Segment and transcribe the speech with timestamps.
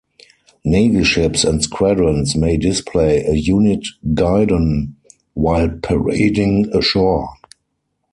[0.65, 3.85] Navy ships and squadrons may display a unit
[4.15, 4.95] guidon
[5.35, 7.29] while parading ashore.